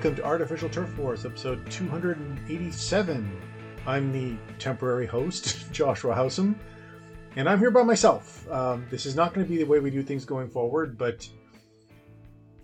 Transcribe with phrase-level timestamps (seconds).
[0.00, 3.42] welcome to Artificial Turf Wars, episode 287.
[3.86, 6.54] I'm the temporary host, Joshua Housem,
[7.36, 8.50] and I'm here by myself.
[8.50, 11.28] Um, this is not going to be the way we do things going forward, but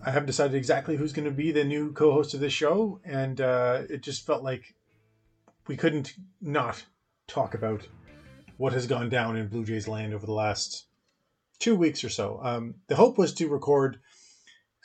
[0.03, 3.03] I haven't decided exactly who's going to be the new co host of this show,
[3.05, 4.75] and uh, it just felt like
[5.67, 6.87] we couldn't not
[7.27, 7.87] talk about
[8.57, 10.87] what has gone down in Blue Jays land over the last
[11.59, 12.41] two weeks or so.
[12.43, 14.01] Um, the hope was to record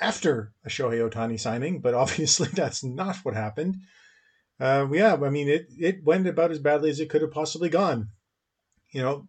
[0.02, 3.78] after a Shohei Ohtani signing, but obviously that's not what happened.
[4.60, 7.70] Uh, yeah, I mean, it, it went about as badly as it could have possibly
[7.70, 8.10] gone.
[8.91, 9.27] You know,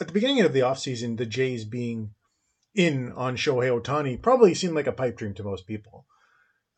[0.00, 2.14] at the beginning of the offseason, the Jays being
[2.74, 6.06] in on Shohei Ohtani probably seemed like a pipe dream to most people.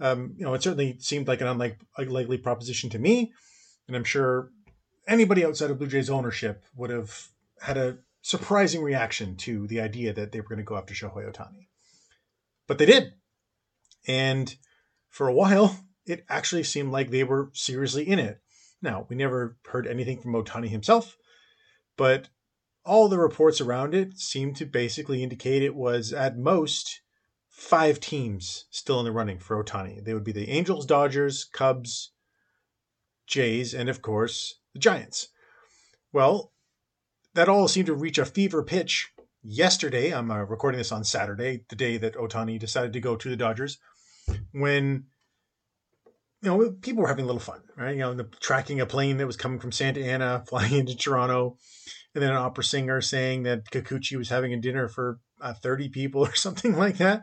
[0.00, 3.32] Um, you know, it certainly seemed like an unlikely proposition to me,
[3.86, 4.50] and I'm sure
[5.06, 7.28] anybody outside of Blue Jays ownership would have
[7.60, 11.30] had a surprising reaction to the idea that they were going to go after Shohei
[11.30, 11.68] Ohtani.
[12.66, 13.12] But they did.
[14.06, 14.54] And
[15.08, 18.40] for a while, it actually seemed like they were seriously in it.
[18.82, 21.16] Now, we never heard anything from Ohtani himself,
[21.96, 22.28] but
[22.84, 27.00] all the reports around it seemed to basically indicate it was at most
[27.48, 30.04] five teams still in the running for Ohtani.
[30.04, 32.10] They would be the Angels, Dodgers, Cubs,
[33.26, 35.28] Jays, and of course, the Giants.
[36.12, 36.52] Well,
[37.34, 39.10] that all seemed to reach a fever pitch
[39.42, 40.12] yesterday.
[40.12, 43.36] I'm uh, recording this on Saturday, the day that Ohtani decided to go to the
[43.36, 43.78] Dodgers
[44.52, 45.04] when
[46.42, 47.94] you know people were having a little fun, right?
[47.94, 51.56] You know, the, tracking a plane that was coming from Santa Ana, flying into Toronto,
[52.14, 55.88] and then an opera singer saying that Kikuchi was having a dinner for uh, 30
[55.88, 57.22] people or something like that.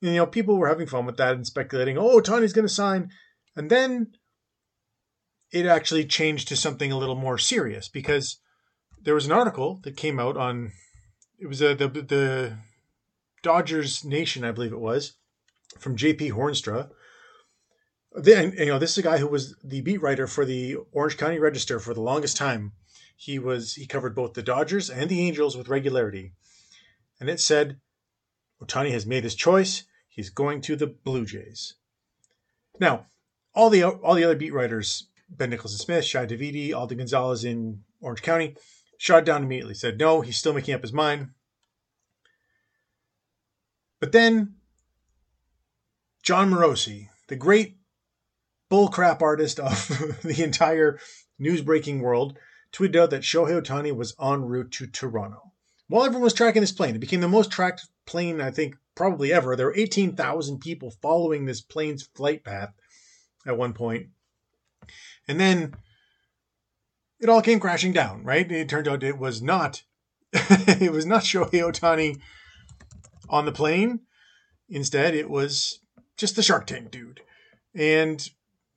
[0.00, 2.72] And, you know, people were having fun with that and speculating, oh, Tony's going to
[2.72, 3.10] sign.
[3.56, 4.12] And then
[5.50, 8.38] it actually changed to something a little more serious because
[9.02, 10.72] there was an article that came out on
[11.38, 12.58] it was a, uh, the the
[13.42, 15.14] Dodgers Nation, I believe it was,
[15.78, 16.30] from J.P.
[16.30, 16.90] Hoornstra.
[18.12, 21.16] Then you know this is a guy who was the beat writer for the Orange
[21.16, 22.72] County Register for the longest time.
[23.16, 26.32] He was he covered both the Dodgers and the Angels with regularity,
[27.20, 27.80] and it said,
[28.62, 29.84] "Ohtani has made his choice.
[30.08, 31.74] He's going to the Blue Jays."
[32.80, 33.06] Now,
[33.54, 37.84] all the all the other beat writers, Ben Nicholson Smith, Shi Davidi, Alden Gonzalez in
[38.00, 38.56] Orange County,
[38.98, 39.74] shot down immediately.
[39.74, 41.30] Said no, he's still making up his mind.
[44.00, 44.57] But then
[46.22, 47.76] Jon Morosi, the great
[48.70, 49.88] bullcrap artist of
[50.22, 50.98] the entire
[51.38, 52.38] news breaking world,
[52.72, 55.52] tweeted out that Shohei Ohtani was en route to Toronto.
[55.88, 59.32] While everyone was tracking this plane, it became the most tracked plane, I think, probably
[59.32, 59.56] ever.
[59.56, 62.74] There were 18,000 people following this plane's flight path
[63.46, 64.08] at one point.
[65.26, 65.74] And then
[67.20, 68.50] it all came crashing down, right?
[68.50, 69.82] It turned out it was not
[70.32, 72.20] it was not Shohei Ohtani
[73.30, 74.00] on the plane.
[74.68, 75.80] Instead, it was
[76.18, 77.22] just the Shark Tank dude.
[77.74, 78.28] And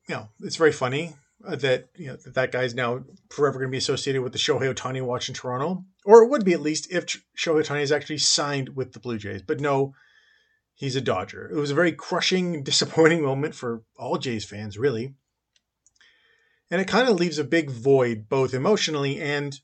[0.08, 1.16] you know, it's very funny
[1.46, 4.40] uh, that you know that, that guy's now forever going to be associated with the
[4.40, 7.06] Shohei Ohtani watch in Toronto, or it would be at least if
[7.38, 9.42] Shohei Ohtani is actually signed with the Blue Jays.
[9.42, 9.94] But no,
[10.76, 11.50] he's a Dodger.
[11.50, 15.16] It was a very crushing, disappointing moment for all Jays fans, really.
[16.70, 19.60] And it kind of leaves a big void, both emotionally and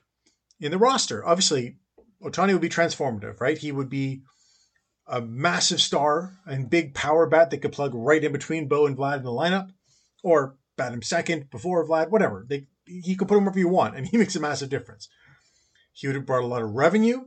[0.59, 1.25] in the roster.
[1.25, 1.77] Obviously,
[2.21, 3.57] Ohtani would be transformative, right?
[3.57, 4.23] He would be
[5.07, 8.97] a massive star and big power bat that could plug right in between Bo and
[8.97, 9.69] Vlad in the lineup,
[10.23, 12.45] or bat him second before Vlad, whatever.
[12.47, 15.07] They, he could put him wherever you want, and he makes a massive difference.
[15.94, 17.25] He would have brought a lot of revenue,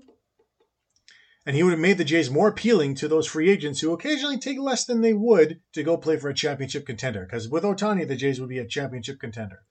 [1.46, 4.38] and he would have made the Jays more appealing to those free agents who occasionally
[4.38, 7.24] take less than they would to go play for a championship contender.
[7.24, 9.62] Because with Ohtani, the Jays would be a championship contender.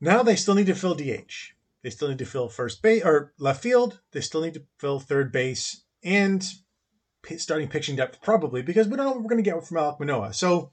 [0.00, 1.54] Now they still need to fill DH.
[1.82, 4.00] They still need to fill first base or left field.
[4.12, 6.44] They still need to fill third base and
[7.38, 9.98] starting pitching depth probably because we don't know what we're going to get from Alek
[9.98, 10.34] Manoah.
[10.34, 10.72] So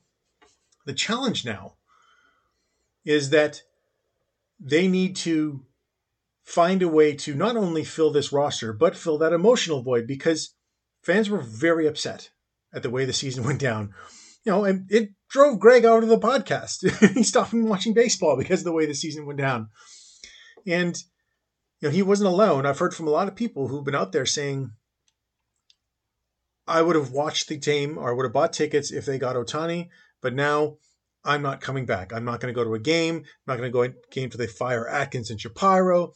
[0.85, 1.75] the challenge now
[3.05, 3.63] is that
[4.59, 5.65] they need to
[6.43, 10.53] find a way to not only fill this roster but fill that emotional void because
[11.01, 12.29] fans were very upset
[12.73, 13.93] at the way the season went down.
[14.43, 17.13] You know, and it drove Greg out of the podcast.
[17.13, 19.69] he stopped watching baseball because of the way the season went down.
[20.65, 20.97] And
[21.79, 22.65] you know, he wasn't alone.
[22.65, 24.71] I've heard from a lot of people who've been out there saying,
[26.67, 29.35] I would have watched the team or I would have bought tickets if they got
[29.35, 29.89] Ohtani,
[30.21, 30.77] but now
[31.23, 32.13] I'm not coming back.
[32.13, 33.17] I'm not going to go to a game.
[33.17, 36.13] I'm not going to go to a game till they fire Atkins and Shapiro.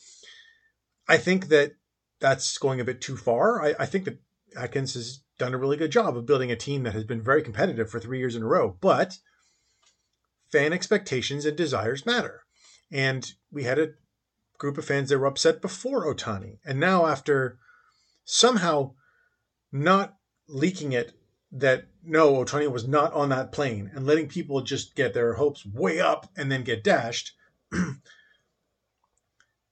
[1.07, 1.73] I think that
[2.19, 3.63] that's going a bit too far.
[3.63, 4.19] I, I think that
[4.57, 7.43] Atkins has done a really good job of building a team that has been very
[7.43, 9.17] competitive for three years in a row, but
[10.51, 12.43] fan expectations and desires matter.
[12.91, 13.89] And we had a
[14.57, 16.59] group of fans that were upset before Ohtani.
[16.65, 17.59] And now, after
[18.23, 18.93] somehow
[19.71, 20.15] not
[20.47, 21.13] leaking it
[21.51, 25.65] that no, Ohtani was not on that plane and letting people just get their hopes
[25.65, 27.31] way up and then get dashed.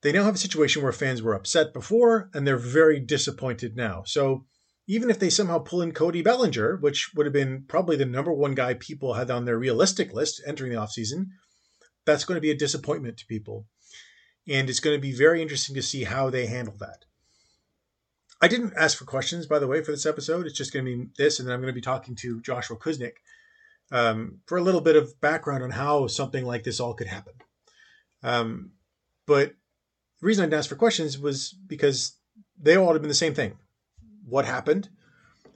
[0.02, 4.02] they now have a situation where fans were upset before and they're very disappointed now.
[4.06, 4.46] So
[4.86, 8.32] even if they somehow pull in Cody Bellinger, which would have been probably the number
[8.32, 11.28] one guy people had on their realistic list entering the offseason,
[12.04, 13.66] that's going to be a disappointment to people.
[14.46, 17.04] And it's going to be very interesting to see how they handle that.
[18.40, 20.46] I didn't ask for questions, by the way, for this episode.
[20.46, 22.76] It's just going to be this, and then I'm going to be talking to Joshua
[22.76, 23.14] Kusnick
[23.92, 27.34] um, for a little bit of background on how something like this all could happen.
[28.22, 28.72] Um,
[29.26, 29.54] but
[30.20, 32.16] the reason I didn't ask for questions was because
[32.60, 33.56] they all have been the same thing.
[34.26, 34.88] What happened?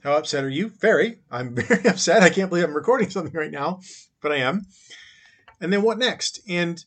[0.03, 0.69] How upset are you?
[0.69, 1.19] Very.
[1.29, 2.23] I'm very upset.
[2.23, 3.81] I can't believe I'm recording something right now,
[4.21, 4.65] but I am.
[5.59, 6.39] And then what next?
[6.47, 6.83] And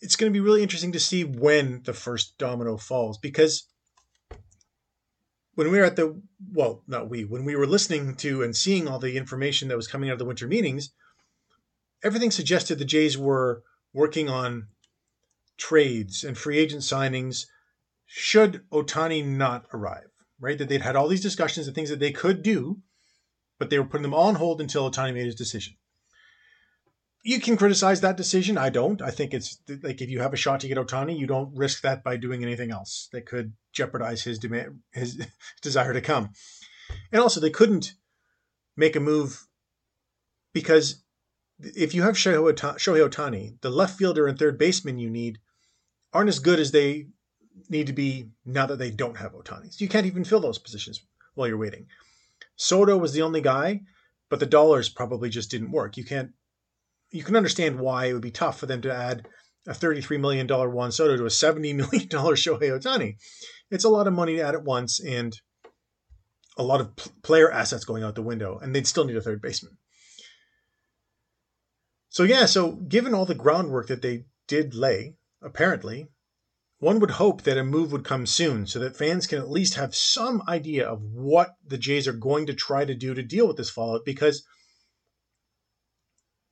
[0.00, 3.64] it's going to be really interesting to see when the first domino falls because
[5.60, 6.18] when we were at the
[6.54, 9.86] well, not we, when we were listening to and seeing all the information that was
[9.86, 10.88] coming out of the winter meetings,
[12.02, 13.62] everything suggested the Jays were
[13.92, 14.68] working on
[15.58, 17.44] trades and free agent signings
[18.06, 20.08] should Ohtani not arrive,
[20.40, 20.56] right?
[20.56, 22.78] That they'd had all these discussions and things that they could do,
[23.58, 25.74] but they were putting them all on hold until Ohtani made his decision
[27.22, 28.56] you can criticize that decision.
[28.56, 29.02] I don't.
[29.02, 31.82] I think it's like if you have a shot to get Ohtani, you don't risk
[31.82, 35.26] that by doing anything else that could jeopardize his demand, his
[35.62, 36.30] desire to come.
[37.12, 37.94] And also, they couldn't
[38.76, 39.46] make a move
[40.52, 41.02] because
[41.58, 45.38] if you have Shohei Ohtani, the left fielder and third baseman you need
[46.12, 47.08] aren't as good as they
[47.68, 49.72] need to be now that they don't have Ohtani.
[49.72, 51.02] So you can't even fill those positions
[51.34, 51.86] while you're waiting.
[52.56, 53.82] Soto was the only guy,
[54.28, 55.96] but the dollars probably just didn't work.
[55.96, 56.32] You can't
[57.10, 59.26] you can understand why it would be tough for them to add
[59.66, 63.16] a $33 million Juan Soto to a $70 million Shohei Ohtani.
[63.70, 65.36] It's a lot of money to add at once and
[66.56, 66.90] a lot of
[67.22, 69.78] player assets going out the window, and they'd still need a third baseman.
[72.08, 76.08] So, yeah, so given all the groundwork that they did lay, apparently,
[76.78, 79.74] one would hope that a move would come soon so that fans can at least
[79.74, 83.46] have some idea of what the Jays are going to try to do to deal
[83.46, 84.44] with this fallout because–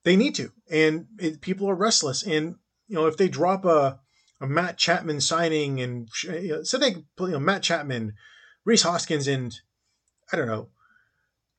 [0.04, 2.22] they need to, and it, people are restless.
[2.22, 2.56] And
[2.86, 4.00] you know, if they drop a
[4.40, 8.14] a Matt Chapman signing and you know, so they you know Matt Chapman,
[8.64, 9.54] Rhys Hoskins, and
[10.32, 10.68] I don't know,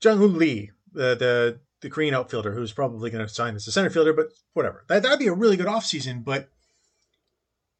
[0.03, 3.71] Jung Hoo Lee, the the the Korean outfielder who's probably going to sign as a
[3.71, 4.85] center fielder, but whatever.
[4.87, 6.49] That that'd be a really good offseason, but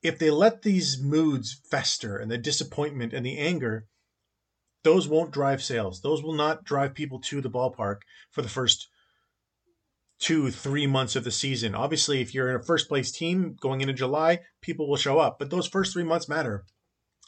[0.02, 3.88] if they let these moods fester and the disappointment and the anger,
[4.84, 6.02] those won't drive sales.
[6.02, 8.00] Those will not drive people to the ballpark
[8.32, 8.88] for the first
[10.20, 11.74] two, three months of the season.
[11.74, 15.40] Obviously, if you're in a first place team going into July, people will show up,
[15.40, 16.66] but those first three months matter.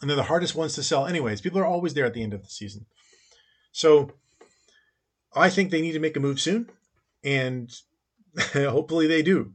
[0.01, 1.41] And they're the hardest ones to sell, anyways.
[1.41, 2.85] People are always there at the end of the season.
[3.71, 4.11] So
[5.33, 6.69] I think they need to make a move soon,
[7.23, 7.71] and
[8.53, 9.53] hopefully they do.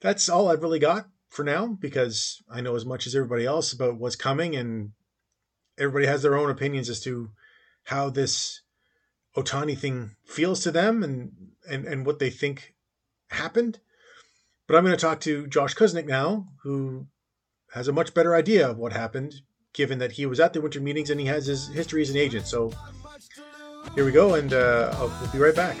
[0.00, 3.72] That's all I've really got for now because I know as much as everybody else
[3.72, 4.92] about what's coming, and
[5.78, 7.30] everybody has their own opinions as to
[7.84, 8.60] how this
[9.36, 11.32] Ohtani thing feels to them and
[11.68, 12.74] and, and what they think
[13.30, 13.80] happened.
[14.66, 17.06] But I'm going to talk to Josh Kusnick now, who
[17.72, 20.80] has a much better idea of what happened, given that he was at the winter
[20.80, 22.46] meetings and he has his history as an agent.
[22.46, 22.72] So
[23.94, 25.76] here we go, and uh, we'll be right back.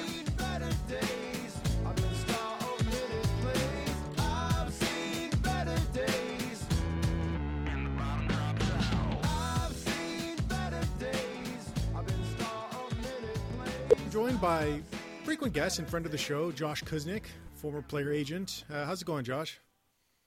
[14.36, 14.80] Joined by
[15.24, 17.22] frequent guest and friend of the show, Josh Kusnick,
[17.54, 18.64] former player agent.
[18.70, 19.60] Uh, how's it going, Josh?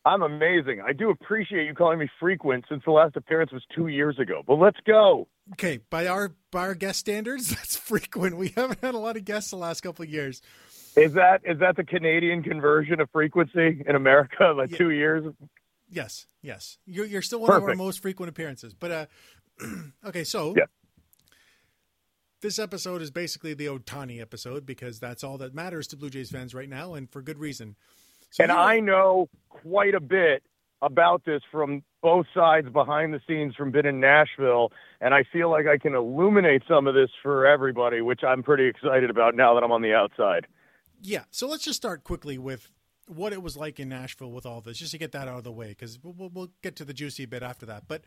[0.03, 0.81] I'm amazing.
[0.81, 4.41] I do appreciate you calling me frequent since the last appearance was two years ago.
[4.47, 5.27] But let's go.
[5.53, 8.37] Okay, by our by our guest standards, that's frequent.
[8.37, 10.41] We haven't had a lot of guests the last couple of years.
[10.95, 14.53] Is that is that the Canadian conversion of frequency in America?
[14.57, 14.77] Like yeah.
[14.77, 15.25] two years?
[15.87, 16.79] Yes, yes.
[16.87, 17.63] You're you're still one Perfect.
[17.63, 18.73] of our most frequent appearances.
[18.73, 19.05] But uh,
[20.05, 20.65] okay, so yeah.
[22.41, 26.31] This episode is basically the Ohtani episode because that's all that matters to Blue Jays
[26.31, 27.75] fans right now, and for good reason.
[28.31, 30.43] So and I know quite a bit
[30.81, 35.49] about this from both sides behind the scenes from being in Nashville, and I feel
[35.51, 39.53] like I can illuminate some of this for everybody, which I'm pretty excited about now
[39.55, 40.47] that I'm on the outside.
[41.01, 42.71] Yeah, so let's just start quickly with
[43.07, 45.43] what it was like in Nashville with all this, just to get that out of
[45.43, 47.83] the way, because we'll, we'll, get to the juicy bit after that.
[47.87, 48.03] But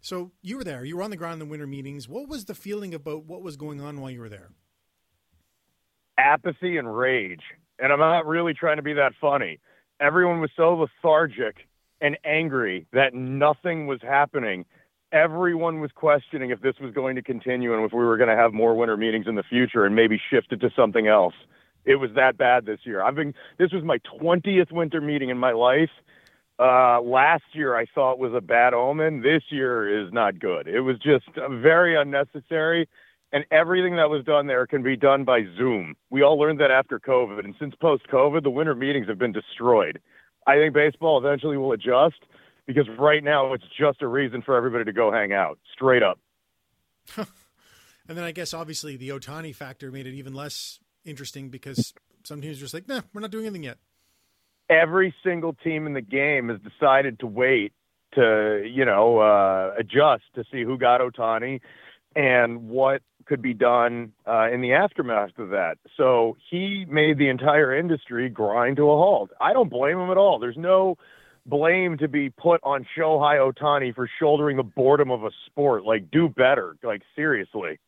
[0.00, 0.84] so you were there.
[0.84, 2.08] You were on the ground in the winter meetings.
[2.08, 4.50] What was the feeling about what was going on while you were there?
[6.18, 7.42] Apathy and rage.
[7.78, 9.60] And I'm not really trying to be that funny.
[10.00, 11.56] Everyone was so lethargic
[12.00, 14.64] and angry that nothing was happening
[15.12, 18.36] everyone was questioning if this was going to continue and if we were going to
[18.36, 21.34] have more winter meetings in the future and maybe shift it to something else.
[21.84, 23.02] It was that bad this year.
[23.02, 25.90] I've been this was my 20th winter meeting in my life.
[26.58, 29.22] Uh, last year I thought was a bad omen.
[29.22, 30.66] This year is not good.
[30.66, 32.88] It was just very unnecessary
[33.32, 35.94] and everything that was done there can be done by Zoom.
[36.10, 39.32] We all learned that after COVID and since post COVID the winter meetings have been
[39.32, 40.00] destroyed.
[40.46, 42.22] I think baseball eventually will adjust
[42.66, 46.18] because right now it's just a reason for everybody to go hang out, straight up.
[47.16, 47.26] and
[48.08, 51.92] then I guess obviously the Ohtani factor made it even less interesting because
[52.24, 53.78] some teams are just like, nah, we're not doing anything yet.
[54.68, 57.72] Every single team in the game has decided to wait
[58.14, 61.60] to, you know, uh, adjust to see who got Ohtani
[62.14, 65.78] and what could be done uh, in the aftermath of that.
[65.96, 69.30] So he made the entire industry grind to a halt.
[69.40, 70.38] I don't blame him at all.
[70.38, 70.96] There's no
[71.44, 75.84] blame to be put on Shohei Ohtani for shouldering the boredom of a sport.
[75.84, 76.76] Like, do better.
[76.82, 77.78] Like, seriously.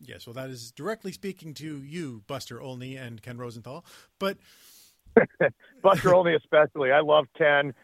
[0.00, 3.84] Yes, well, that is directly speaking to you, Buster Olney and Ken Rosenthal.
[4.18, 4.36] But
[5.82, 7.74] Buster Olney, especially, I love Ken.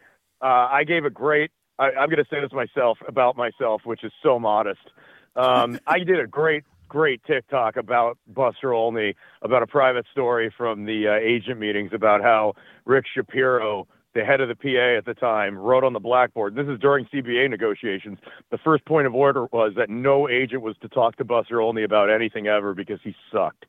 [0.41, 1.51] Uh, I gave a great.
[1.79, 4.91] I, I'm going to say this myself about myself, which is so modest.
[5.37, 10.85] Um, I did a great, great TikTok about Buster Olney, about a private story from
[10.85, 15.15] the uh, agent meetings about how Rick Shapiro the head of the PA at the
[15.15, 16.55] time, wrote on the blackboard.
[16.55, 18.19] This is during CBA negotiations.
[18.51, 21.83] The first point of order was that no agent was to talk to Buster Olney
[21.83, 23.67] about anything ever because he sucked.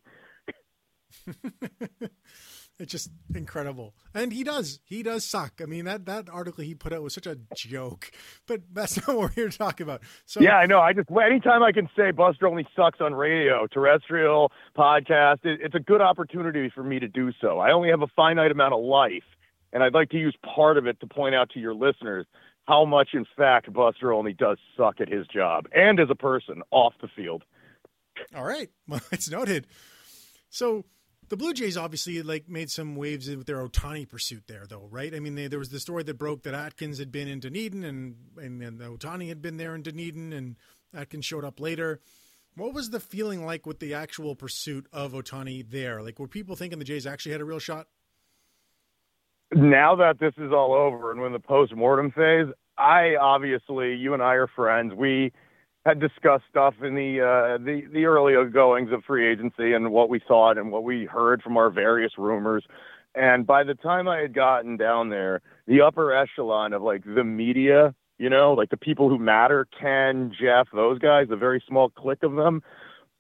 [2.80, 4.80] it's just incredible, and he does.
[4.84, 5.62] He does suck.
[5.62, 8.12] I mean that that article he put out was such a joke,
[8.48, 10.02] but that's not what we're here to talk about.
[10.26, 10.80] So yeah, I know.
[10.80, 15.76] I just anytime I can say Buster Olney sucks on radio, terrestrial, podcast, it, it's
[15.76, 17.60] a good opportunity for me to do so.
[17.60, 19.24] I only have a finite amount of life
[19.74, 22.26] and I'd like to use part of it to point out to your listeners
[22.68, 26.62] how much, in fact, Buster Olney does suck at his job and as a person
[26.72, 27.44] off the field.
[28.36, 28.70] All right.
[28.88, 29.68] Well, it's noted.
[30.50, 30.86] So
[31.34, 35.16] the Blue Jays obviously like made some waves with their Ohtani pursuit there, though, right?
[35.16, 37.84] I mean, they, there was the story that broke that Atkins had been in Dunedin
[37.84, 40.58] and and, and Ohtani had been there in Dunedin, and
[40.94, 42.00] Atkins showed up later.
[42.56, 46.04] What was the feeling like with the actual pursuit of Ohtani there?
[46.04, 47.88] Like, were people thinking the Jays actually had a real shot?
[49.56, 52.48] now that this is all over and we're the post mortem phase,
[52.78, 54.94] I obviously, you and I are friends.
[54.94, 55.32] We
[55.86, 60.10] had discussed stuff in the uh, the the early goings of free agency and what
[60.10, 62.64] we thought and what we heard from our various rumors.
[63.16, 67.24] And by the time I had gotten down there, the upper echelon of like the
[67.24, 71.90] media, you know, like the people who matter, Ken, Jeff, those guys, a very small
[71.90, 72.64] clique of them.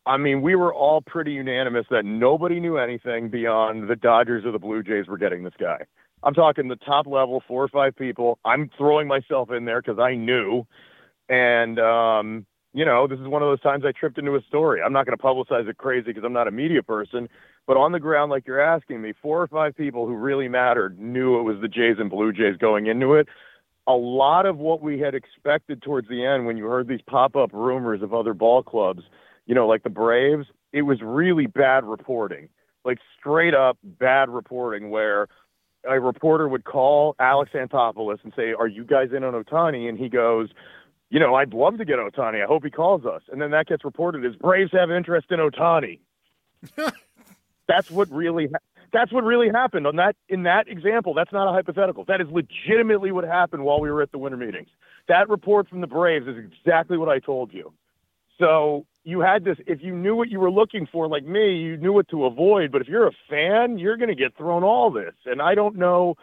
[0.06, 4.52] I mean, we were all pretty unanimous that nobody knew anything beyond the Dodgers or
[4.52, 5.86] the Blue Jays were getting this guy.
[6.24, 8.40] I'm talking the top level, four or five people.
[8.44, 10.66] I'm throwing myself in there because I knew.
[11.30, 14.82] And, um, you know, this is one of those times I tripped into a story.
[14.82, 17.30] I'm not going to publicize it crazy because I'm not a media person.
[17.68, 21.00] But on the ground, like you're asking me, four or five people who really mattered
[21.00, 23.28] knew it was the Jays and Blue Jays going into it.
[23.86, 27.36] A lot of what we had expected towards the end, when you heard these pop
[27.36, 29.04] up rumors of other ball clubs,
[29.46, 32.50] you know, like the Braves, it was really bad reporting,
[32.86, 35.28] like straight up bad reporting where
[35.88, 39.98] a reporter would call Alex Anthopoulos and say, "Are you guys in on Ohtani?" And
[39.98, 40.50] he goes,
[41.14, 42.44] "You know, I'd love to get Ohtani.
[42.44, 45.40] I hope he calls us." And then that gets reported as Braves have interest in
[45.40, 46.00] Ohtani.
[47.68, 48.60] that's what really ha-
[48.92, 51.14] that's what really happened on that in that example.
[51.14, 52.04] That's not a hypothetical.
[52.06, 54.70] That is legitimately what happened while we were at the winter meetings.
[55.08, 57.74] That report from the Braves is exactly what I told you.
[58.40, 61.78] So you had this if you knew what you were looking for like me you
[61.78, 64.90] knew what to avoid but if you're a fan you're going to get thrown all
[64.90, 66.16] this and i don't know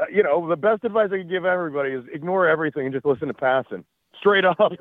[0.00, 3.06] uh, you know the best advice i can give everybody is ignore everything and just
[3.06, 3.84] listen to Passan
[4.18, 4.72] straight up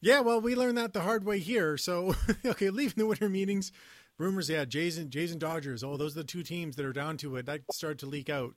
[0.00, 2.14] yeah well we learned that the hard way here so
[2.44, 3.72] okay leaving the winter meetings
[4.18, 7.36] rumors yeah Jason, Jason dodgers oh those are the two teams that are down to
[7.36, 8.54] it that started to leak out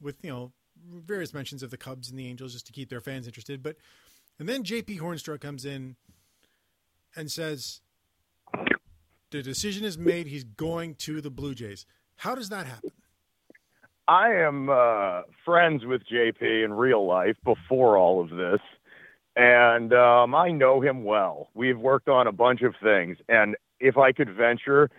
[0.00, 0.52] with you know
[0.92, 3.76] various mentions of the cubs and the angels just to keep their fans interested but
[4.38, 5.96] and then jp Hoornstra comes in
[7.16, 7.80] and says
[9.34, 10.28] the decision is made.
[10.28, 11.86] He's going to the Blue Jays.
[12.14, 12.92] How does that happen?
[14.06, 18.60] I am uh, friends with JP in real life before all of this,
[19.34, 21.48] and um, I know him well.
[21.54, 24.90] We've worked on a bunch of things, and if I could venture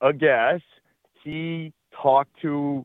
[0.00, 0.60] a guess,
[1.22, 1.72] he
[2.02, 2.84] talked to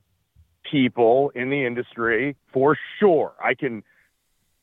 [0.69, 3.33] people in the industry for sure.
[3.43, 3.83] I can,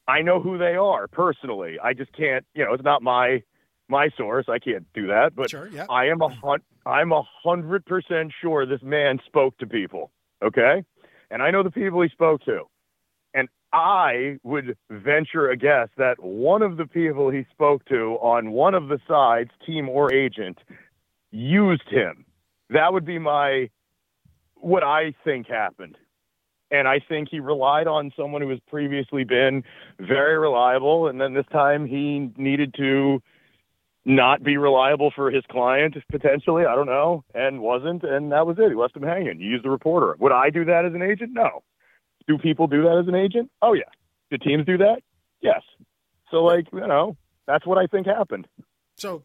[0.09, 1.77] I know who they are personally.
[1.83, 3.43] I just can't, you know, it's not my
[3.89, 4.47] my source.
[4.49, 5.87] I can't do that, but sure, yeah.
[5.91, 10.13] I am a hun- I'm a hundred percent sure this man spoke to people.
[10.43, 10.85] Okay,
[11.31, 12.65] and I know the people he spoke to,
[13.35, 18.51] and I would venture a guess that one of the people he spoke to on
[18.51, 20.59] one of the sides, team or agent,
[21.31, 22.25] used him.
[22.71, 23.71] That would be my
[24.55, 25.97] what I think happened.
[26.73, 29.65] And I think he relied on someone who has previously been
[29.99, 31.09] very reliable.
[31.09, 33.21] And then this time he needed to
[34.05, 36.65] not be reliable for his client potentially.
[36.65, 37.25] I don't know.
[37.35, 38.03] And wasn't.
[38.03, 38.71] And that was it.
[38.71, 39.39] He left him hanging.
[39.39, 40.17] He used the reporter.
[40.19, 41.33] Would I do that as an agent?
[41.33, 41.63] No.
[42.27, 43.51] Do people do that as an agent?
[43.61, 43.91] Oh, yeah.
[44.31, 45.03] Do teams do that?
[45.41, 45.63] Yes.
[46.31, 47.17] So, like, you know,
[47.47, 48.47] that's what I think happened.
[48.97, 49.25] So,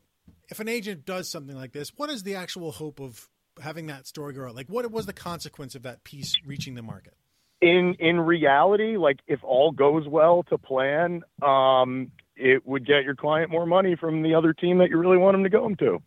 [0.49, 3.29] if an agent does something like this, what is the actual hope of
[3.61, 4.55] having that story go out?
[4.55, 7.13] Like, what was the consequence of that piece reaching the market?
[7.61, 13.15] In in reality, like if all goes well to plan, um, it would get your
[13.15, 16.01] client more money from the other team that you really want them to go to.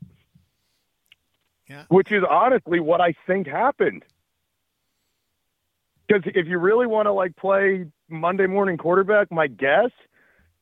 [1.69, 1.85] Yeah.
[1.89, 4.05] Which is honestly what I think happened.
[6.07, 9.91] Because if you really want to like play Monday morning quarterback, my guess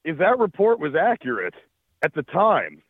[0.05, 1.55] is that report was accurate
[2.03, 2.83] at the time,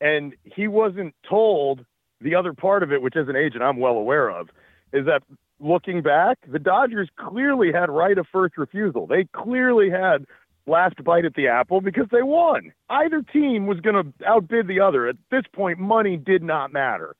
[0.00, 1.84] and he wasn't told
[2.20, 4.50] the other part of it, which as an agent I'm well aware of,
[4.92, 5.22] is that
[5.58, 9.06] looking back, the Dodgers clearly had right of first refusal.
[9.06, 10.26] They clearly had
[10.66, 12.72] last bite at the apple because they won.
[12.88, 15.08] Either team was going to outbid the other.
[15.08, 17.16] At this point, money did not matter.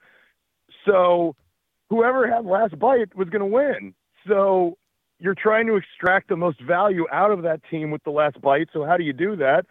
[0.87, 1.35] So
[1.89, 3.95] whoever had last bite was going to win.
[4.27, 4.77] So
[5.19, 8.69] you're trying to extract the most value out of that team with the last bite.
[8.73, 9.67] So how do you do that?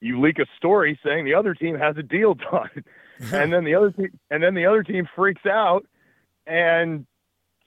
[0.00, 2.84] You leak a story saying the other team has a deal done.
[3.32, 5.84] and then the other team and then the other team freaks out
[6.46, 7.04] and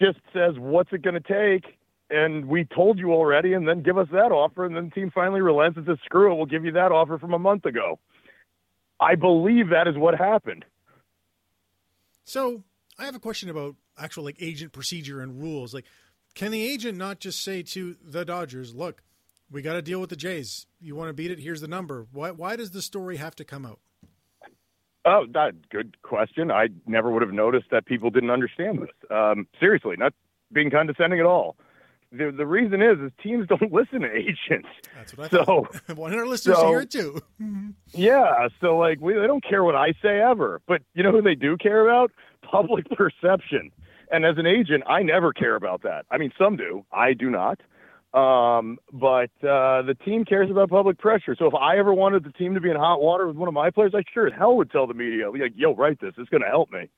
[0.02, 1.78] just says, "What's it going to take?"
[2.12, 5.12] And we told you already, and then give us that offer, and then the team
[5.16, 8.00] finally relents and says, "Screw it, we'll give you that offer from a month ago."
[9.00, 10.66] I believe that is what happened.
[12.26, 12.64] So
[13.00, 15.74] I have a question about actual like agent procedure and rules.
[15.74, 15.86] Like,
[16.36, 19.02] can the agent not just say to the Dodgers, "Look,
[19.50, 20.68] we got to deal with the Jays.
[20.80, 21.40] You want to beat it?
[21.40, 22.32] Here's the number." Why?
[22.32, 23.80] Why does the story have to come out?
[25.06, 26.52] Oh, that good question.
[26.52, 28.90] I never would have noticed that people didn't understand this.
[29.10, 30.14] Um, seriously, not
[30.52, 31.56] being condescending at all.
[32.12, 34.68] The the reason is is teams don't listen to agents.
[34.96, 35.44] That's what I so,
[35.88, 35.98] thought.
[35.98, 37.22] One of our listeners so, here too.
[37.94, 41.22] yeah, so like we they don't care what I say ever, but you know who
[41.22, 42.12] they do care about?
[42.52, 43.72] Public perception.
[44.12, 46.06] And as an agent, I never care about that.
[46.12, 46.86] I mean, some do.
[46.92, 47.62] I do not.
[48.14, 51.34] Um, but uh, the team cares about public pressure.
[51.40, 53.54] So if I ever wanted the team to be in hot water with one of
[53.54, 56.14] my players, I sure as hell would tell the media, like, "Yo, write this.
[56.18, 56.90] It's going to help me."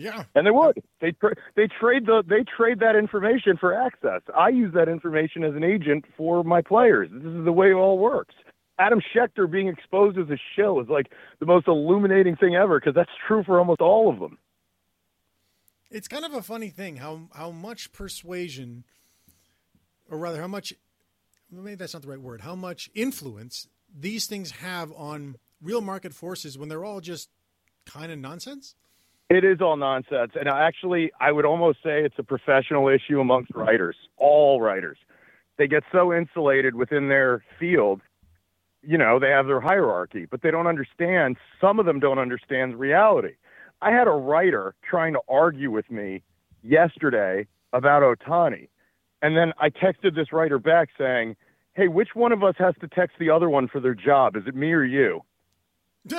[0.00, 0.82] Yeah, and they would.
[1.00, 4.22] They tra- they trade the they trade that information for access.
[4.36, 7.08] I use that information as an agent for my players.
[7.12, 8.34] This is the way it all works.
[8.78, 12.94] Adam Schefter being exposed as a shill is like the most illuminating thing ever because
[12.94, 14.38] that's true for almost all of them.
[15.90, 18.84] It's kind of a funny thing how how much persuasion
[20.10, 20.74] or rather, how much
[21.50, 26.12] maybe that's not the right word, how much influence these things have on real market
[26.12, 27.30] forces when they're all just
[27.86, 28.74] kind of nonsense?
[29.30, 30.32] It is all nonsense.
[30.34, 34.98] And actually, I would almost say it's a professional issue amongst writers, all writers.
[35.56, 38.00] They get so insulated within their field.
[38.82, 41.36] You know, they have their hierarchy, but they don't understand.
[41.60, 43.34] Some of them don't understand reality.
[43.80, 46.22] I had a writer trying to argue with me
[46.64, 48.68] yesterday about Ohtani.
[49.22, 51.36] And then I texted this writer back saying,
[51.74, 54.34] Hey, which one of us has to text the other one for their job?
[54.34, 55.20] Is it me or you?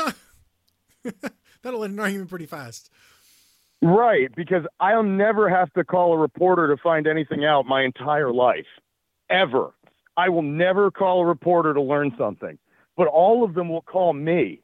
[1.62, 2.90] That'll end an argument pretty fast.
[3.82, 8.32] Right, because I'll never have to call a reporter to find anything out my entire
[8.32, 8.68] life.
[9.30, 9.72] Ever.
[10.18, 12.60] I will never call a reporter to learn something,
[12.96, 14.62] but all of them will call me.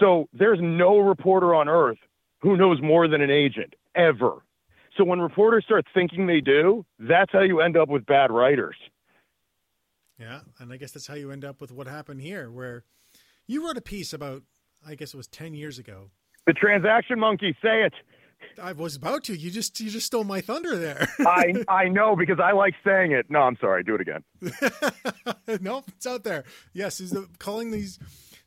[0.00, 1.98] So there's no reporter on earth
[2.40, 4.42] who knows more than an agent, ever.
[4.96, 8.76] So when reporters start thinking they do, that's how you end up with bad writers.
[10.18, 12.84] Yeah, and I guess that's how you end up with what happened here, where
[13.46, 14.44] you wrote a piece about,
[14.86, 16.10] I guess it was ten years ago.
[16.46, 17.92] The transaction monkey, say it.
[18.62, 19.36] I was about to.
[19.36, 21.08] You just you just stole my thunder there.
[21.20, 23.26] I I know because I like saying it.
[23.28, 23.82] No, I'm sorry.
[23.82, 24.22] Do it again.
[25.60, 26.44] no, it's out there.
[26.72, 27.98] Yes, is the calling these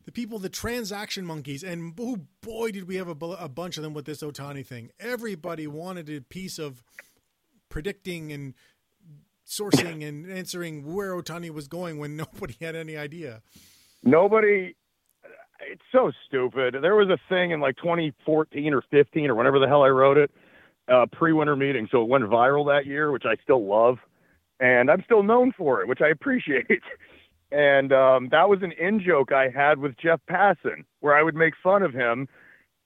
[0.06, 3.84] the people, the transaction monkeys, and oh boy, did we have a, a bunch of
[3.84, 4.90] them with this Ohtani thing.
[5.00, 6.84] Everybody wanted a piece of
[7.68, 8.54] predicting and
[9.46, 13.42] sourcing and answering where Ohtani was going when nobody had any idea.
[14.04, 14.76] Nobody.
[15.62, 16.76] It's so stupid.
[16.82, 20.18] There was a thing in like 2014 or 15 or whenever the hell I wrote
[20.18, 20.32] it,
[20.88, 21.88] uh, pre-winter meeting.
[21.92, 23.98] So it went viral that year, which I still love,
[24.60, 26.84] and I'm still known for it, which I appreciate.
[27.52, 31.36] And um, that was an in joke I had with Jeff Passan, where I would
[31.36, 32.28] make fun of him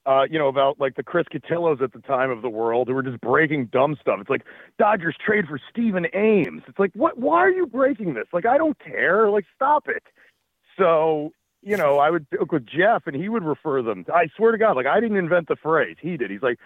[0.05, 2.93] uh, you know, about like the Chris Cotillos at the time of the world who
[2.93, 4.19] were just breaking dumb stuff.
[4.19, 4.43] It's like
[4.77, 6.63] Dodgers trade for Stephen Ames.
[6.67, 7.17] It's like, what?
[7.17, 8.25] Why are you breaking this?
[8.33, 9.29] Like, I don't care.
[9.29, 10.03] Like, stop it.
[10.77, 11.31] So,
[11.63, 14.05] you know, I would joke with Jeff, and he would refer them.
[14.13, 15.97] I swear to God, like I didn't invent the phrase.
[15.99, 16.29] He did.
[16.29, 16.59] He's like,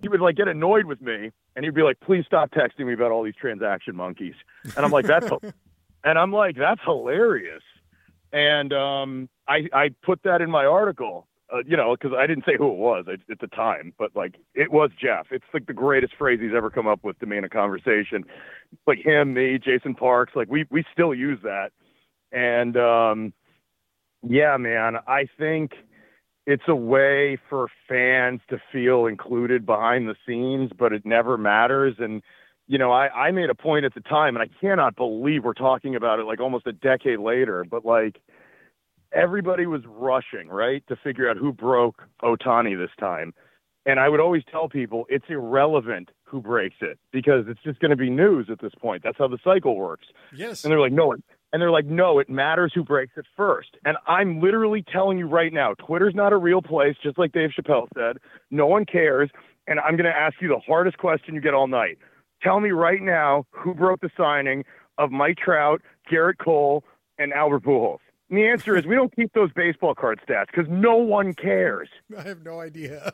[0.00, 2.94] he would like get annoyed with me, and he'd be like, "Please stop texting me
[2.94, 4.34] about all these transaction monkeys."
[4.76, 5.30] And I'm like, "That's,"
[6.04, 7.62] and I'm like, "That's hilarious."
[8.32, 12.44] And um, I I put that in my article uh, you know, because I didn't
[12.44, 15.26] say who it was at the time, but like it was Jeff.
[15.30, 18.24] It's like the greatest phrase he's ever come up with to me in a conversation.
[18.86, 21.70] Like him, me, Jason Parks, like we we still use that.
[22.32, 23.32] And um,
[24.28, 25.72] yeah, man, I think
[26.46, 31.96] it's a way for fans to feel included behind the scenes, but it never matters.
[31.98, 32.22] And
[32.66, 35.52] you know, I, I made a point at the time, and I cannot believe we're
[35.52, 38.20] talking about it like almost a decade later, but like
[39.12, 43.34] everybody was rushing, right, to figure out who broke Ohtani this time.
[43.86, 47.90] And I would always tell people it's irrelevant who breaks it because it's just going
[47.90, 49.02] to be news at this point.
[49.02, 50.06] That's how the cycle works.
[50.34, 50.64] Yes.
[50.64, 51.14] And they're like, no,
[51.54, 53.76] and they're like, no, it matters who breaks it first.
[53.84, 57.50] And I'm literally telling you right now, Twitter's not a real place, just like Dave
[57.56, 58.16] Chappelle said.
[58.50, 59.30] No one cares.
[59.68, 61.96] And I'm going to ask you the hardest question you get all night.
[62.42, 64.64] Tell me right now who broke the signing
[64.98, 66.82] of Mike Trout, Gerrit Cole,
[67.18, 68.00] and Albert Pujols.
[68.30, 71.88] And the answer is we don't keep those baseball card stats because no one cares.
[72.18, 73.12] I have no idea.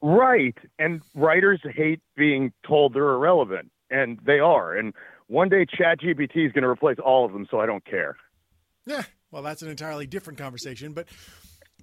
[0.00, 0.56] Right.
[0.78, 4.76] And writers hate being told they're irrelevant, and they are.
[4.76, 4.94] And
[5.28, 8.16] one day ChatGPT is going to replace all of them, so I don't care.
[8.86, 9.02] Yeah.
[9.30, 10.92] Well, that's an entirely different conversation.
[10.92, 11.08] But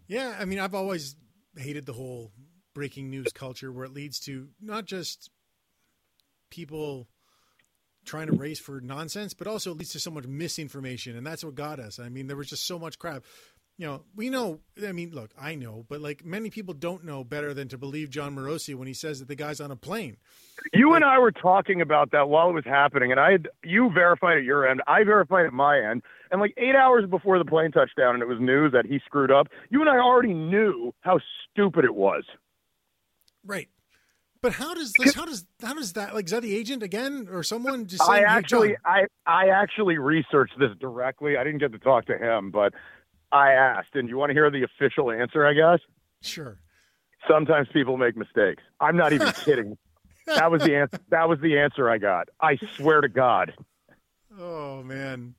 [0.08, 1.16] yeah, I mean, I've always
[1.58, 2.32] hated the whole
[2.74, 5.30] breaking news culture where it leads to not just
[6.52, 7.08] people
[8.06, 11.56] trying to race for nonsense, but also leads to so much misinformation, and that's what
[11.56, 12.00] got us.
[12.00, 13.24] I mean, there was just so much crap.
[13.80, 14.60] You know, we know.
[14.86, 18.10] I mean, look, I know, but like many people don't know better than to believe
[18.10, 20.18] Jon Morosi when he says that the guy's on a plane.
[20.74, 23.90] You and I were talking about that while it was happening, and I had you
[23.90, 27.46] verified at your end, I verified at my end, and like eight hours before the
[27.46, 29.48] plane touchdown, and it was news that he screwed up.
[29.70, 32.26] You and I already knew how stupid it was.
[33.46, 33.70] Right.
[34.42, 35.14] But how does this?
[35.14, 36.14] How does how does that?
[36.14, 38.06] Like, is that the agent again, or someone just?
[38.06, 41.36] Saying, I actually, I I actually researched this directly.
[41.38, 42.74] I didn't get to talk to him, but
[43.32, 43.96] I asked.
[43.96, 45.46] And you want to hear the official answer?
[45.46, 45.80] I guess.
[46.22, 46.60] Sure.
[47.28, 48.64] Sometimes people make mistakes.
[48.80, 49.78] I'm not even kidding.
[50.26, 51.00] That was the answer.
[51.10, 52.30] That was the answer I got.
[52.42, 53.54] I swear to God.
[54.40, 55.36] Oh man.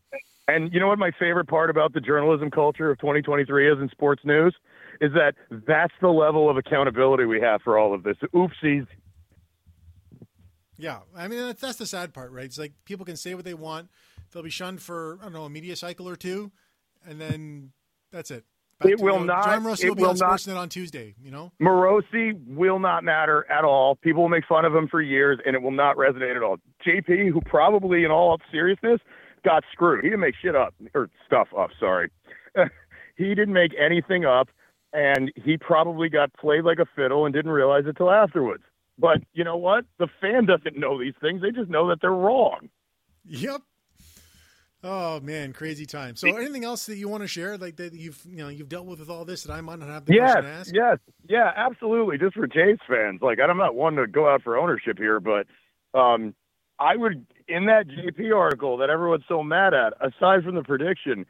[0.49, 3.89] And you know what my favorite part about the journalism culture of 2023 is in
[3.89, 4.55] sports news?
[5.01, 5.35] is that
[5.67, 8.17] that's the level of accountability we have for all of this.
[8.35, 8.87] Oopsies.
[10.77, 12.45] Yeah, I mean that's that's the sad part, right?
[12.45, 13.89] It's like people can say what they want.
[14.33, 16.53] They'll be shunned for I don't know a media cycle or two,
[17.07, 17.73] and then
[18.13, 18.45] that's it.
[18.79, 19.45] Back it to, will you know, not.
[19.45, 21.15] Jon Morosi will be will on not, Sportsnet on Tuesday.
[21.23, 23.97] You know, Morosi will not matter at all.
[23.97, 26.57] People will make fun of him for years, and it will not resonate at all.
[26.87, 29.01] JP, who probably, in all seriousness,
[29.45, 30.03] got screwed.
[30.03, 31.71] He didn't make shit up or stuff up.
[31.79, 32.11] Sorry,
[33.17, 34.49] he didn't make anything up
[34.93, 38.65] and he probably got played like a fiddle and didn't realize it till afterwards.
[38.99, 39.85] But you know what?
[39.99, 42.69] The fan doesn't know these things; they just know that they're wrong.
[43.25, 43.63] Yep.
[44.83, 46.17] Oh man, crazy time.
[46.17, 48.87] So, anything else that you want to share, like that you've you know you've dealt
[48.87, 50.75] with with all this that I might not have the yes, question to ask?
[50.75, 52.17] Yes, yeah, absolutely.
[52.17, 55.47] Just for Jays fans, like I'm not one to go out for ownership here, but
[55.99, 56.35] um,
[56.79, 61.27] I would in that JP article that everyone's so mad at, aside from the prediction,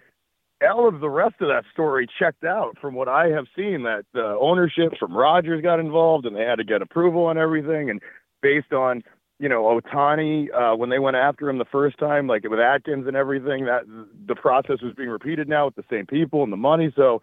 [0.63, 3.83] all of the rest of that story checked out from what I have seen.
[3.83, 7.91] That the ownership from Rogers got involved and they had to get approval on everything.
[7.91, 8.01] And
[8.43, 9.03] based on
[9.41, 13.07] you know Ohtani, uh, when they went after him the first time, like with Atkins
[13.07, 13.83] and everything, that
[14.29, 16.93] the process was being repeated now with the same people and the money.
[16.95, 17.23] So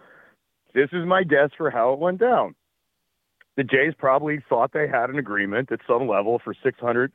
[0.74, 2.56] this is my guess for how it went down.
[3.56, 7.14] The Jays probably thought they had an agreement at some level for six hundred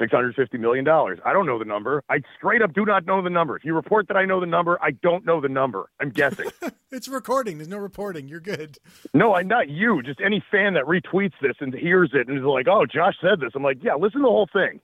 [0.00, 0.86] $650 million.
[0.88, 2.02] I don't know the number.
[2.08, 3.56] I straight up do not know the number.
[3.56, 5.90] If you report that I know the number, I don't know the number.
[6.00, 6.50] I'm guessing.
[6.90, 7.58] it's recording.
[7.58, 8.28] There's no reporting.
[8.28, 8.78] You're good.
[9.12, 10.02] No, I'm not you.
[10.02, 13.40] Just any fan that retweets this and hears it and is like, oh, Josh said
[13.40, 13.50] this.
[13.54, 14.80] I'm like, yeah, listen to the whole thing.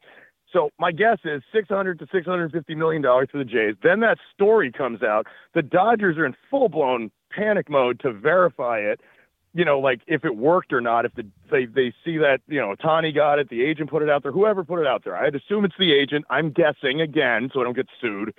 [0.53, 3.77] So my guess is 600 to 650 million dollars for the Jays.
[3.83, 5.27] Then that story comes out.
[5.55, 9.01] The Dodgers are in full blown panic mode to verify it
[9.55, 11.05] you know, like if it worked or not.
[11.05, 14.11] If the, they they see that you know Tani got it, the agent put it
[14.11, 15.17] out there, whoever put it out there.
[15.17, 16.25] I'd assume it's the agent.
[16.31, 18.35] I'm guessing again, so I don't get sued.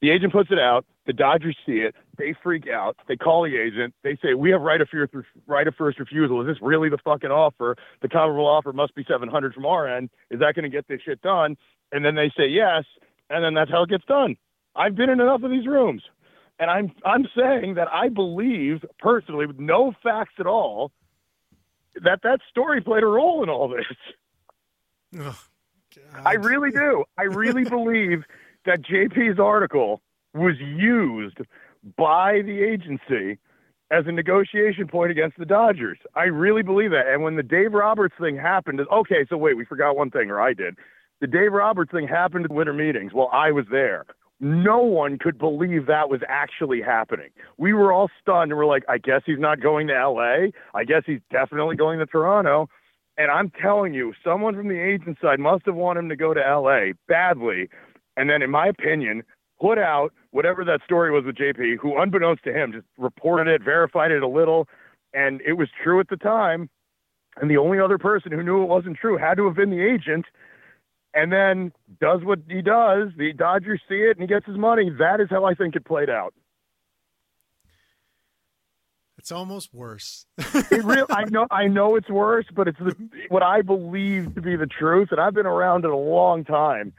[0.00, 0.86] The agent puts it out.
[1.06, 1.94] The Dodgers see it.
[2.16, 2.96] They freak out.
[3.06, 3.94] They call the agent.
[4.02, 5.12] They say, "We have right of first
[5.46, 6.40] right of first refusal.
[6.40, 7.76] Is this really the fucking offer?
[8.00, 10.08] The comparable offer must be 700 from our end.
[10.30, 11.56] Is that going to get this shit done?"
[11.92, 12.84] And then they say yes,
[13.28, 14.36] and then that's how it gets done.
[14.76, 16.02] I've been in enough of these rooms.
[16.60, 20.92] And I'm I'm saying that I believe personally, with no facts at all,
[22.04, 23.86] that that story played a role in all this.
[25.18, 25.40] Oh,
[26.24, 27.04] I really do.
[27.18, 28.24] I really believe
[28.66, 30.02] that JP's article
[30.34, 31.38] was used
[31.96, 33.38] by the agency
[33.90, 35.98] as a negotiation point against the Dodgers.
[36.14, 37.08] I really believe that.
[37.08, 40.40] And when the Dave Roberts thing happened, okay, so wait, we forgot one thing, or
[40.40, 40.76] I did.
[41.20, 43.12] The Dave Roberts thing happened at the winter meetings.
[43.12, 44.04] Well, I was there.
[44.40, 47.28] No one could believe that was actually happening.
[47.58, 50.48] We were all stunned and we're like, I guess he's not going to LA.
[50.74, 52.68] I guess he's definitely going to Toronto.
[53.18, 56.32] And I'm telling you, someone from the agent side must have wanted him to go
[56.32, 57.68] to LA badly.
[58.16, 59.24] And then, in my opinion,
[59.60, 63.62] put out whatever that story was with JP, who, unbeknownst to him, just reported it,
[63.62, 64.68] verified it a little,
[65.12, 66.70] and it was true at the time.
[67.36, 69.82] And the only other person who knew it wasn't true had to have been the
[69.82, 70.24] agent.
[71.12, 73.08] And then does what he does.
[73.16, 74.90] The Dodgers see it and he gets his money.
[74.98, 76.34] That is how I think it played out.
[79.20, 80.24] It's almost worse.
[80.38, 82.96] it real, I know, I know it's worse, but it's the,
[83.28, 86.94] what I believe to be the truth, and I've been around it a long time.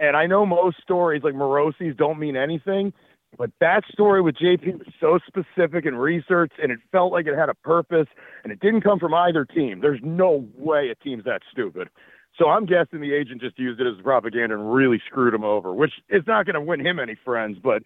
[0.00, 2.94] And I know most stories like Morosi's don't mean anything,
[3.36, 7.36] but that story with JP was so specific and researched, and it felt like it
[7.36, 8.08] had a purpose,
[8.42, 9.80] and it didn't come from either team.
[9.80, 11.90] There's no way a team's that stupid.
[12.38, 15.72] So I'm guessing the agent just used it as propaganda and really screwed him over,
[15.72, 17.58] which is not going to win him any friends.
[17.62, 17.82] But,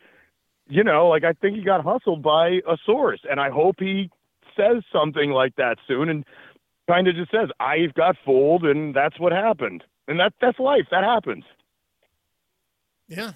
[0.69, 4.11] you know, like I think he got hustled by a source, and I hope he
[4.57, 6.25] says something like that soon and
[6.89, 9.85] kind of just says, "I've got fooled, and that's what happened.
[10.09, 10.87] And that that's life.
[10.91, 11.45] That happens.
[13.09, 13.33] Yeah.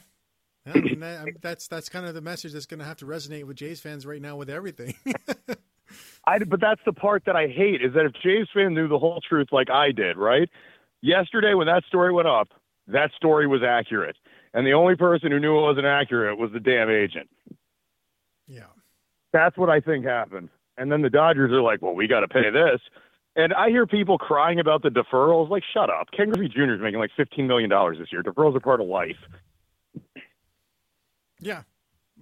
[0.67, 3.07] yeah I mean, that, that's that's kind of the message that's going to have to
[3.07, 4.95] resonate with Jays fans right now with everything.
[6.27, 8.99] I, but that's the part that I hate is that if Jays fan knew the
[8.99, 10.49] whole truth like I did, right?
[11.05, 12.49] Yesterday, when that story went up,
[12.87, 14.17] that story was accurate,
[14.55, 17.29] and the only person who knew it wasn't accurate was the damn agent.
[18.49, 18.73] Yeah,
[19.31, 20.49] that's what I think happened.
[20.79, 22.81] And then the Dodgers are like, "Well, we got to pay this."
[23.37, 25.51] And I hear people crying about the deferrals.
[25.51, 26.09] Like, shut up.
[26.17, 26.75] Ken Griffey Jr.
[26.75, 28.23] is making like $15 million this year.
[28.23, 29.19] Deferrals are part of life.
[31.41, 31.63] Yeah.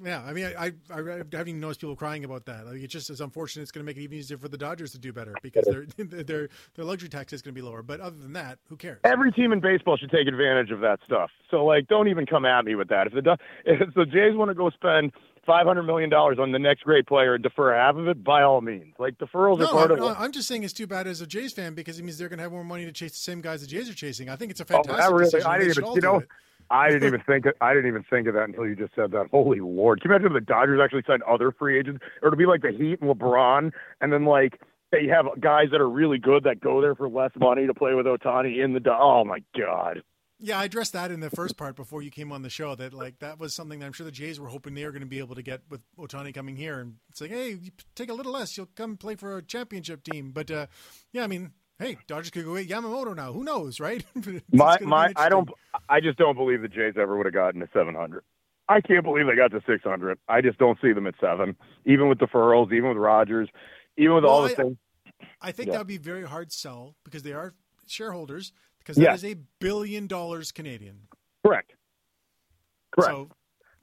[0.02, 2.66] Yeah, I mean, I, I, I haven't even noticed people crying about that.
[2.66, 3.62] Like, it's just as unfortunate.
[3.62, 5.64] It's going to make it even easier for the Dodgers to do better because
[5.98, 7.82] their their their luxury tax is going to be lower.
[7.82, 9.00] But other than that, who cares?
[9.04, 11.30] Every team in baseball should take advantage of that stuff.
[11.50, 13.08] So, like, don't even come at me with that.
[13.08, 15.12] If the if the Jays want to go spend
[15.44, 18.42] five hundred million dollars on the next great player and defer half of it, by
[18.42, 18.94] all means.
[18.98, 20.12] Like deferrals no, are part I'm, of.
[20.12, 20.20] It.
[20.20, 22.38] I'm just saying it's too bad as a Jays fan because it means they're going
[22.38, 24.30] to have more money to chase the same guys the Jays are chasing.
[24.30, 25.46] I think it's a oh, fantastic oh, really, decision.
[25.46, 26.18] I didn't even, you know.
[26.20, 26.28] It.
[26.72, 29.10] I didn't even think of, I didn't even think of that until you just said
[29.12, 29.26] that.
[29.30, 30.00] Holy Lord!
[30.00, 32.62] Can you imagine if the Dodgers actually signed other free agents, or to be like
[32.62, 34.58] the Heat and LeBron, and then like
[34.90, 37.94] they have guys that are really good that go there for less money to play
[37.94, 38.80] with Ohtani in the.
[38.90, 40.02] Oh my God!
[40.38, 42.74] Yeah, I addressed that in the first part before you came on the show.
[42.74, 45.02] That like that was something that I'm sure the Jays were hoping they were going
[45.02, 48.10] to be able to get with Ohtani coming here, and it's like, hey, you take
[48.10, 50.32] a little less, you'll come play for a championship team.
[50.32, 50.66] But uh,
[51.12, 53.32] yeah, I mean, hey, Dodgers could go get Yamamoto now.
[53.32, 54.04] Who knows, right?
[54.52, 55.48] my my, I don't,
[55.88, 58.22] I just don't believe the Jays ever would have gotten to 700.
[58.68, 60.18] I can't believe they got to 600.
[60.28, 63.48] I just don't see them at seven, even with the deferrals, even with Rogers,
[63.98, 64.76] even with well, all the things.
[65.40, 65.72] I think yeah.
[65.72, 67.54] that would be very hard sell because they are
[67.86, 69.14] shareholders because that yeah.
[69.14, 71.00] is a billion dollars Canadian.
[71.44, 71.72] Correct.
[72.92, 73.12] Correct.
[73.12, 73.28] So,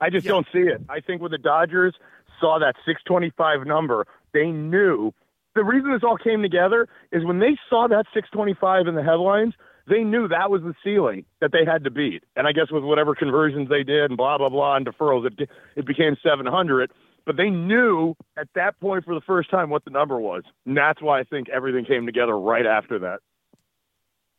[0.01, 0.31] I just yeah.
[0.31, 0.81] don't see it.
[0.89, 1.93] I think when the Dodgers
[2.39, 5.13] saw that 625 number, they knew
[5.55, 9.53] the reason this all came together is when they saw that 625 in the headlines,
[9.87, 12.23] they knew that was the ceiling that they had to beat.
[12.35, 15.49] And I guess with whatever conversions they did and blah blah blah and deferrals, it
[15.75, 16.91] it became 700.
[17.25, 20.77] But they knew at that point for the first time what the number was, and
[20.77, 23.19] that's why I think everything came together right after that.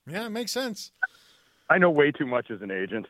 [0.07, 0.93] Yeah, it makes sense.
[1.69, 3.07] I know way too much as an agent.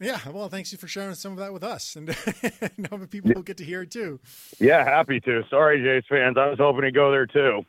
[0.00, 2.06] Yeah, well, thanks you for sharing some of that with us, and
[2.76, 4.18] now people will get to hear it too.
[4.58, 5.42] Yeah, happy to.
[5.48, 7.64] Sorry, Jays fans, I was hoping to go there too.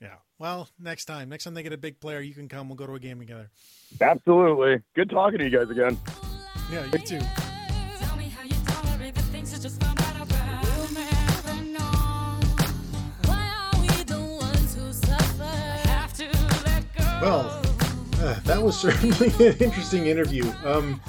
[0.00, 2.68] Yeah, well, next time, next time they get a big player, you can come.
[2.68, 3.50] We'll go to a game together.
[4.00, 4.80] Absolutely.
[4.94, 5.98] Good talking to you guys again.
[6.72, 7.20] Yeah, you too.
[17.20, 17.62] Well,
[18.20, 20.52] uh, that was certainly an interesting interview.
[20.64, 21.00] Um,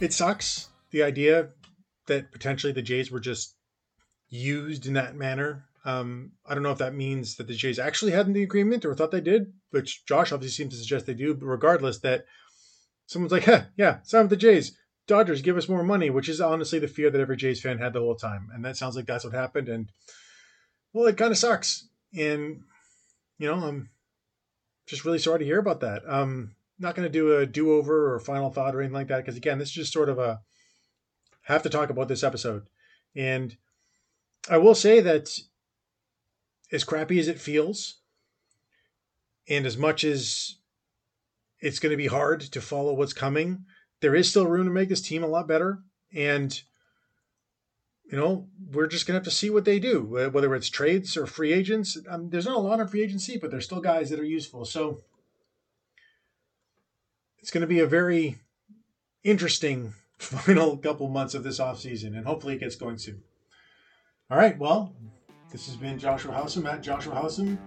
[0.00, 1.50] it sucks the idea
[2.06, 3.54] that potentially the Jays were just
[4.28, 5.66] used in that manner.
[5.84, 8.94] Um, I don't know if that means that the Jays actually had the agreement or
[8.94, 11.34] thought they did, which Josh obviously seems to suggest they do.
[11.34, 12.26] But regardless, that
[13.06, 16.40] someone's like, "Huh, yeah, some of the Jays, Dodgers, give us more money," which is
[16.40, 19.06] honestly the fear that every Jays fan had the whole time, and that sounds like
[19.06, 19.68] that's what happened.
[19.68, 19.90] And
[20.92, 21.88] well, it kind of sucks.
[22.16, 22.62] And
[23.38, 23.90] you know, I'm
[24.86, 26.02] just really sorry to hear about that.
[26.06, 29.18] Um, not going to do a do over or final thought or anything like that
[29.18, 30.40] because again, this is just sort of a
[31.42, 32.66] have to talk about this episode,
[33.16, 33.56] and
[34.50, 35.38] I will say that
[36.70, 38.00] as crappy as it feels,
[39.48, 40.56] and as much as
[41.60, 43.64] it's going to be hard to follow what's coming,
[44.00, 45.80] there is still room to make this team a lot better.
[46.14, 46.60] And,
[48.10, 51.16] you know, we're just going to have to see what they do, whether it's trades
[51.16, 51.98] or free agents.
[52.08, 54.64] Um, there's not a lot of free agency, but there's still guys that are useful.
[54.64, 55.00] So
[57.40, 58.38] it's going to be a very
[59.24, 63.22] interesting final couple months of this offseason, and hopefully it gets going soon.
[64.30, 64.94] All right, well,
[65.50, 67.58] this has been Joshua Housem at Joshua Housem.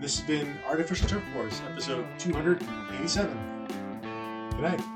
[0.00, 3.36] This has been Artificial Turf Wars, episode 287.
[4.50, 4.93] Good night.